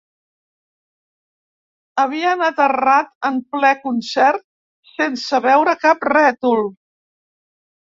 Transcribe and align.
Havien 2.05 2.43
aterrat 2.47 3.13
en 3.31 3.39
ple 3.53 3.73
concert 3.87 4.45
sense 4.97 5.45
veure 5.49 5.81
cap 5.89 6.13
rètol. 6.15 6.71